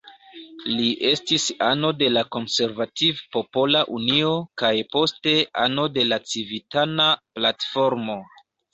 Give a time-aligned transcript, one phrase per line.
[0.77, 4.33] Li estis ano de la Konservativ-Popola Unio,
[4.65, 5.37] kaj poste
[5.69, 8.23] ano de la Civitana Platformo.